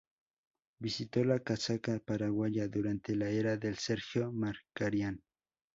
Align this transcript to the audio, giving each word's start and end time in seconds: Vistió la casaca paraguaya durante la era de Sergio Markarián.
Vistió 0.79 1.23
la 1.23 1.41
casaca 1.41 1.99
paraguaya 2.03 2.67
durante 2.67 3.15
la 3.15 3.29
era 3.29 3.55
de 3.57 3.75
Sergio 3.75 4.31
Markarián. 4.31 5.21